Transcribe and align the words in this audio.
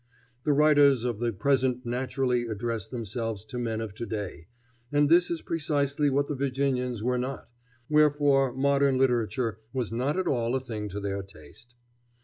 The 0.45 0.53
writers 0.53 1.03
of 1.03 1.19
the 1.19 1.31
present 1.31 1.85
naturally 1.85 2.47
address 2.47 2.87
themselves 2.87 3.45
to 3.45 3.59
men 3.59 3.79
of 3.81 3.93
to 3.93 4.07
day, 4.07 4.47
and 4.91 5.07
this 5.09 5.29
is 5.29 5.43
precisely 5.43 6.09
what 6.09 6.25
the 6.25 6.33
Virginians 6.33 7.03
were 7.03 7.19
not, 7.19 7.47
wherefore 7.87 8.51
modern 8.51 8.97
literature 8.97 9.59
was 9.73 9.91
not 9.93 10.17
at 10.17 10.25
all 10.25 10.55
a 10.55 10.59
thing 10.59 10.89
to 10.89 10.99
their 10.99 11.21
taste. 11.21 11.75